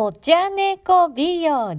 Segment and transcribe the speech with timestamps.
[0.00, 1.76] お茶猫日和あ、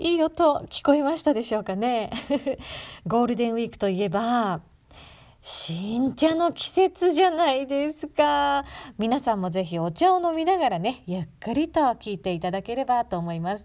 [0.00, 2.10] いい音聞こえましたでしょうかね。
[3.06, 4.62] ゴールデンウィークといえば、
[5.42, 8.64] 新茶の季節じゃないですか。
[8.98, 13.64] 皆さんもぜひお茶を飲みながらね、ゆっくりと聞いていただければと思います。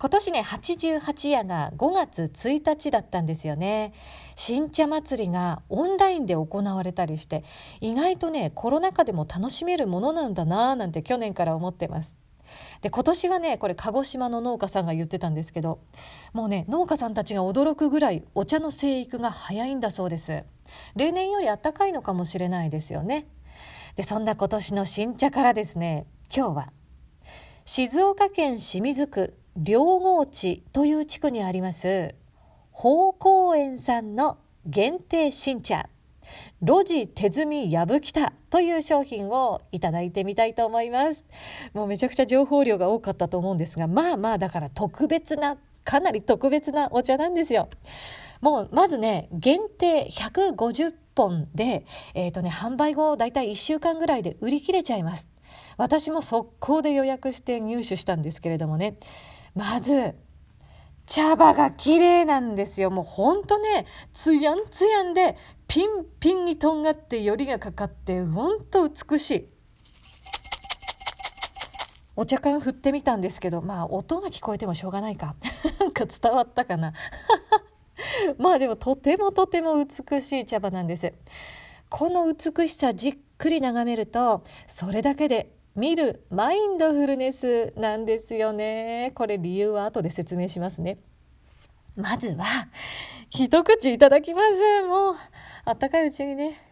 [0.00, 3.92] 今年ね、88夜が5月1日だったんですよね。
[4.34, 7.44] 新茶祭りがオンラインで行われたりして、
[7.80, 12.16] 意外とね、コロナ禍でも楽しめるものなんだなぁなんて去年から思ってます。
[12.82, 15.80] で今年はねこれ鹿児島の農家さんが言ってたんですけど
[16.32, 20.44] もうね農家さんたちが驚くぐらいお茶の生育が早いんだそうです。
[20.96, 23.26] 例年より暖かいのかもしれないですよね。
[23.96, 26.72] でそんな今年の新茶からですね今日は
[27.64, 32.14] 静岡県清水区両郷地という地区にあります
[32.72, 35.88] 宝公園さんの限定新茶。
[36.62, 41.26] 路地手摘みやぶきたという商品をいただいてみたいと思います。
[41.74, 47.68] もうめちゃくちゃ情報量が多かったと思うんですが、まあまあだから特別な、かなり特別なお茶なんですよ。
[48.40, 55.28] もうまずね、限定150本で、えっ、ー、とね、販売後だいたい1週間ぐらいで売り切れちゃいます。
[55.76, 58.96] 私も速攻で予約して入手したんですけれどもね、
[59.54, 60.14] まず、
[61.06, 62.90] 茶葉が綺麗なんですよ。
[62.90, 65.36] もうほんとね、つやんつやんで、
[65.68, 65.88] ピン
[66.20, 69.48] ピンにとんがってよりがかかって、ほんと美しい。
[72.16, 75.36] お茶缶振ってみたんですけど、まあ音が聞こえてもしょうがないか。
[75.78, 76.92] なんか伝わったかな。
[78.38, 81.12] まあでもとてもとても美しい茶葉なんです。
[81.88, 89.12] この美しさじっくり眺めると、それだけで見るマインドフルネスなんですよね。
[89.14, 90.98] これ理由は後で説明しますね。
[91.94, 92.46] まずは、
[93.28, 94.82] 一口いただきます。
[94.84, 95.14] もう、
[95.66, 96.62] あったかいうちにね。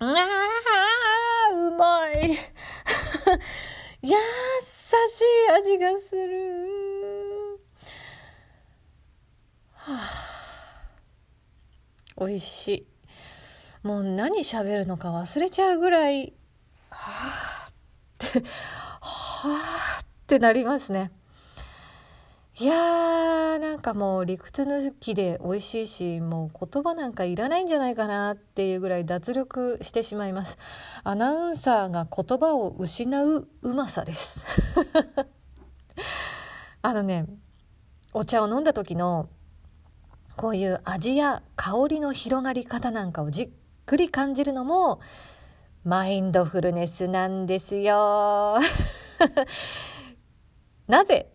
[0.00, 2.36] ああ、うまい。
[4.02, 7.60] 優しい味がする。
[9.74, 9.94] は
[12.18, 12.91] あ、美味しい。
[13.82, 16.32] もう何喋るのか忘れちゃうぐらい
[16.90, 17.72] はあっ
[18.18, 18.46] ては
[19.00, 21.10] あってなりますね。
[22.60, 30.58] いやーなんかもう理屈抜きで美味しいしもう言葉なんかいらないんじゃないかなっていうぐらい脱力してしまいます
[31.02, 34.44] アナウンサーが言葉を失ううまさです
[36.82, 37.24] あのね
[38.12, 39.30] お茶を飲んだ時の
[40.36, 43.50] こういう味や香りの広がり方なんかをじっ
[43.86, 45.00] くり感じるのも
[45.84, 48.58] マインドフルネスなんですよ。
[50.86, 51.32] なぜ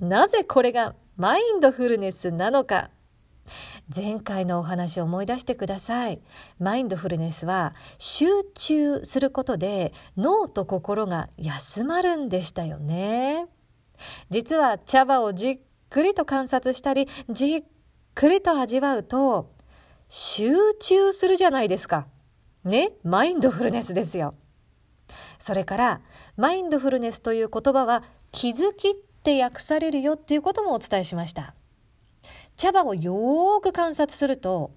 [0.00, 2.90] なぜこれがマインドフルネスなのか
[3.94, 6.20] 前回のお話を思い出してください。
[6.58, 13.48] マインドフルネスは集中することで脳と心が休まるんでしたよね。
[14.30, 15.60] 実は茶葉をじっ
[15.90, 17.64] くりと観察したりじっ
[18.14, 19.52] くりと味わうと
[20.12, 22.08] 集中するじゃないですか。
[22.64, 24.34] ね、マインドフルネスですよ。
[25.38, 26.00] それから、
[26.36, 31.54] マインドフルネスという言葉は気づきって訳されるよっていうこともお伝えしました。
[32.56, 34.72] 茶葉をよーく観察すると、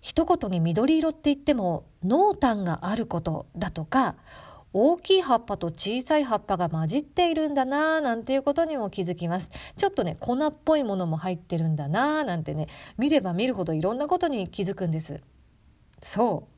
[0.00, 4.16] 一言に緑色って言っても濃淡があることだとか、
[4.74, 9.50] 大きい葉っぱと小さい葉っぱが混じっているんだなぁなんていうことにも気づきます。
[9.76, 12.66] ちょっとね、粉っぽいものも入ってるんだなぁなんてね、
[12.98, 15.22] 見れば見るほどいろんなことに気づくんです。
[16.00, 16.54] そう。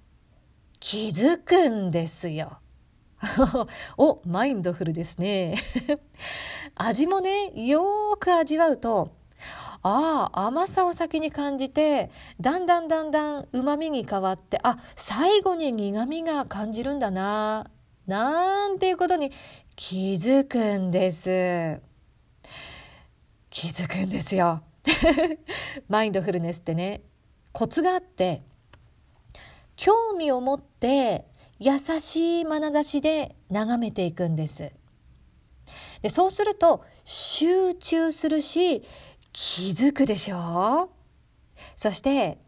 [0.81, 2.59] 気づくんですよ。
[3.99, 5.54] お、マインドフルですね。
[6.75, 9.10] 味もね、よーく味わうと、
[9.83, 12.10] ああ、甘さを先に感じて、
[12.41, 17.71] だんだんだんだん旨味に変わって、あ、最後に苦味が感じるんだな。
[18.06, 19.33] なんていうことに
[19.75, 21.80] 気づくんです。
[23.51, 24.63] 気づくんですよ。
[25.89, 27.03] マインドフルネスってね、
[27.53, 28.42] コツがあって、
[29.77, 31.27] 興味を持って
[31.59, 34.72] 優しい眼差しで眺めていくんです。
[36.03, 38.83] でそうすると集中するし
[39.33, 40.91] 気づくでしょ？
[41.77, 42.39] そして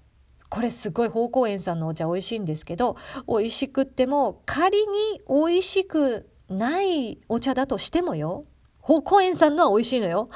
[0.48, 2.96] これすごい宝光園さんのお茶美味しいんですけど
[3.26, 8.46] 美味しくっても仮に美味しくないお茶だとしてもよ
[8.80, 10.30] 宝光園さんのは美味しいのよ。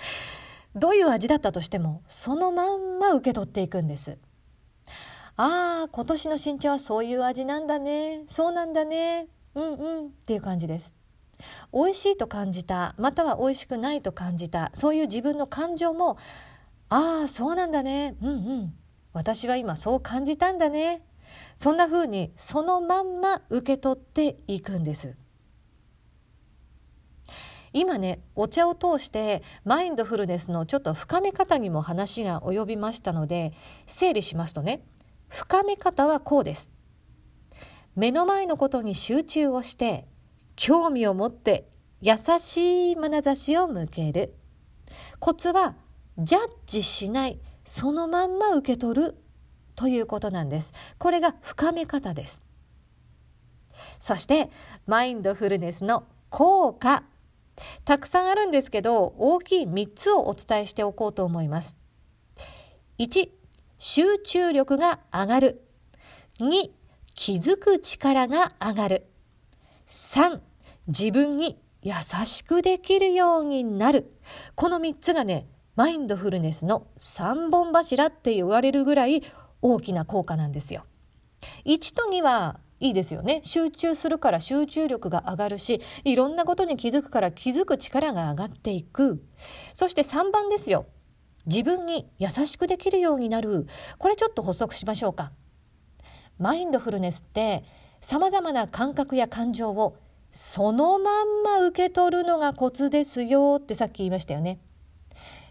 [0.74, 4.18] どういう味だったとしてもそのまんま受け取っていくんです。
[5.36, 8.24] ああ今年の新茶はそういう味なんだね。
[8.26, 9.28] そうなんだね。
[9.54, 10.96] うんうんっていう感じです。
[11.74, 16.16] 美味しいと感じたまたは美味しくないと感じたそういう自分の感情も
[16.88, 18.16] ああそうなんだね。
[18.22, 18.32] うんう
[18.62, 18.74] ん。
[19.14, 21.02] 私は今そう感じたんだね。
[21.56, 25.16] そんな風にそのまんま受け取っていくんです。
[27.72, 33.52] 今ねお茶を通してマインドフルネスのちょっと深め方にも話が及びましたので
[33.86, 34.84] 整理しますとね
[35.28, 36.70] 深め方はこうです。
[37.96, 40.06] 目の前のことに集中をして
[40.56, 41.68] 興味を持って
[42.00, 44.34] 優しい眼差しを向ける。
[45.20, 45.74] コツは
[46.18, 47.40] ジャッジしない。
[47.64, 49.16] そのまんま受け取る
[49.74, 50.72] ということなんです。
[50.98, 52.42] これが深め方です。
[53.98, 54.50] そして
[54.86, 57.04] マインドフルネスの効果。
[57.84, 61.76] たくさんあるんですけど大きい3つをお伝えしておこうと思います。
[62.98, 63.30] 1
[63.78, 65.64] 集中力が上がる。
[66.40, 66.70] 2
[67.14, 69.06] 気づく力が上がる。
[69.86, 70.40] 3
[70.86, 71.92] 自分に優
[72.24, 74.12] しくできるようになる。
[74.54, 75.46] この3つがね
[75.76, 79.22] マインドフルネスの3本柱って言われるぐらい
[79.60, 80.84] 大きな効果なんですよ。
[81.64, 83.40] 1と2はいいですよね。
[83.42, 89.24] 集中するから集中力が上がるしいろんなことに気づくから気づく力が上がっていく。
[89.72, 90.86] そして3番ですよ。
[91.46, 93.66] 自分に優しくできるようになる。
[93.98, 95.32] これちょっと補足しましょうか。
[96.38, 97.64] マインドフルネスって
[98.00, 99.96] さまざまな感覚や感情を
[100.30, 104.60] そのまんま受け取るのがコツですよってさっき言いましたよね。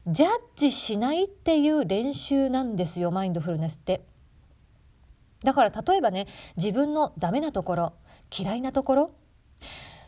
[0.07, 4.01] ジャッジしないっていう練習なんですよマインドフルネスって。
[5.43, 7.93] だから例えばね自分のダメなところ
[8.37, 9.09] 嫌いなところ、は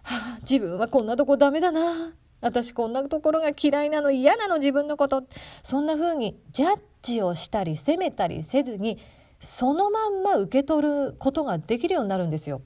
[0.04, 5.24] あ、自分はこんなとこダメだな私こんなところが嫌いなの嫌なの自分のこと
[5.64, 8.98] そんな風にジャッジをしたり責めたりせずに
[9.40, 12.62] そのまんま受け取ることができるようになるんですよ。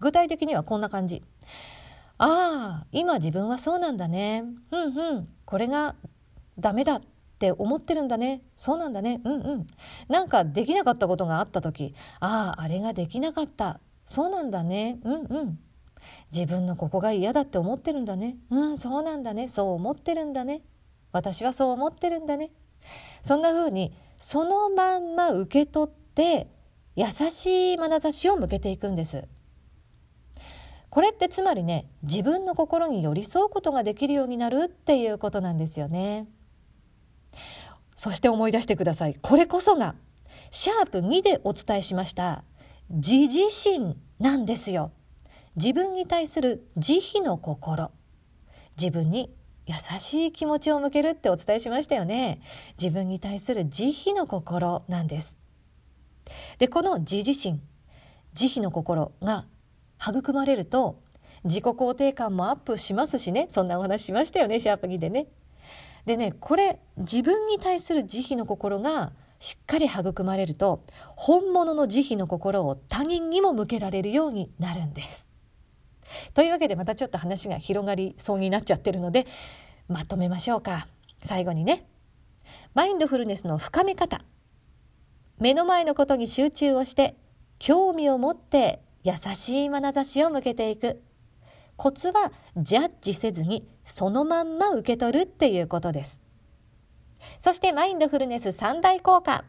[0.00, 1.22] 具体的にはこんな感じ。
[2.16, 4.44] ああ今自分はそうなんだね。
[4.70, 5.94] うんうんこれが
[6.60, 7.00] ダメだっ
[7.38, 8.42] て思ってるんだね。
[8.56, 9.20] そうなんだね。
[9.24, 9.66] うんうん。
[10.08, 13.80] なんかできなかったことがあった時あああれができなかった。
[14.04, 14.98] そうなんだね。
[15.04, 15.58] うんうん。
[16.32, 18.36] 自分のここが嫌だって思ってるんだね。
[18.50, 19.48] うん、そうなんだね。
[19.48, 20.62] そう思ってるんだね。
[21.12, 22.50] 私はそう思ってるんだね。
[23.22, 26.48] そんな風にそのまんま受け取って
[26.96, 29.26] 優しい眼差しを向けていくんです。
[30.90, 36.26] これってつまりね自分の心に寄り添うことができるようになるっていうことなんですよね。
[37.96, 39.14] そして思い出してください。
[39.14, 39.94] これこそが
[40.50, 42.44] シャープ2でお伝えしました
[42.88, 44.92] 自自身なんですよ。
[45.56, 47.90] 自分に対する慈悲の心。
[48.76, 49.30] 自分に
[49.66, 52.40] 優しい気持ちを向けるってお伝えしましたよね。
[52.80, 55.36] 自分に対する慈悲の心なんです。
[56.58, 57.60] で、この自自身、
[58.34, 59.46] 慈悲の心が
[60.00, 61.00] 育まれると
[61.44, 63.46] 自己肯定感もアップしますしね。
[63.50, 65.26] そんなお話しましたよね、シャープ2でね。
[66.06, 70.82] でね、これ自分に対する慈悲の心がしっかり育まれると
[71.16, 75.28] 本物の慈悲の心を他人にも向けられるようになるんです。
[76.34, 79.26] というわけでまたちょっと話が広がりそうになっちゃってるので
[79.88, 80.86] まとめましょうか。
[81.22, 81.86] 最後にね。
[82.74, 84.22] マインドフルネスの深め方。
[85.38, 87.16] 目の前のことに集中をして
[87.58, 91.02] 興味を持って優しい眼差しを向けていく。
[91.76, 96.20] コツはジャッジせずにそのまんま受け取るっていうことです
[97.38, 99.44] そしてマインドフルネス三大効果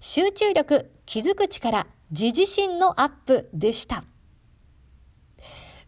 [0.00, 4.04] 集中力気づく力自自身のアップでした。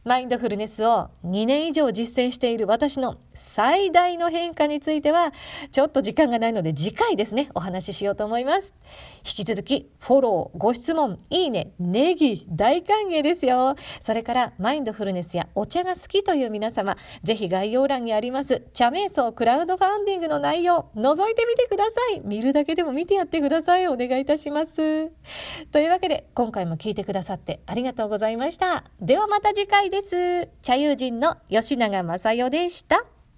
[0.02, 5.32] マインドフルネスを2年以上実践している私の最大の変化については、
[5.72, 8.74] ちょっと時間がないので次回ですね、お話ししようと思います。
[9.18, 13.76] 引き続き、フォロー、ご質問、いいね、ネギ、大歓迎ですよ。
[14.00, 22.22] それから、マインドフルネスやお茶が好きという皆様、ぜひ概要欄にあります、茶瞑想クラウドファンディングの内容、覗いてみてください。
[22.24, 23.86] 見るだけでも見てやってください。
[23.88, 25.10] お願いいたします。
[25.70, 28.84] というわけで、今回も聞いてくださってありがとうございました。
[29.02, 30.48] ではまた次回です。
[30.62, 33.04] 茶友人の吉永正代でした。